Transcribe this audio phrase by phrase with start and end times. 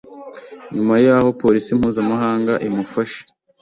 [0.73, 3.21] nyuma y’aho Polisi Mpuzamahanga imufashe